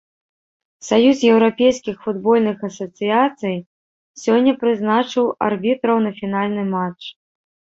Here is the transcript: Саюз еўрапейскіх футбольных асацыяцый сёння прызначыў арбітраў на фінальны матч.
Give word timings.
Саюз 0.87 1.17
еўрапейскіх 1.31 1.95
футбольных 2.05 2.57
асацыяцый 2.69 3.57
сёння 4.23 4.51
прызначыў 4.65 5.25
арбітраў 5.49 5.97
на 6.07 6.11
фінальны 6.23 6.63
матч. 6.75 7.01